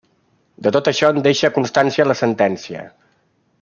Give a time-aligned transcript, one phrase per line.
[0.67, 2.87] De tot això en deixa constància la sentència.